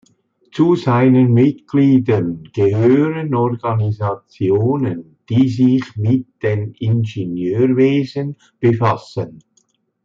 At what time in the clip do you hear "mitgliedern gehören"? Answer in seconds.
1.31-3.35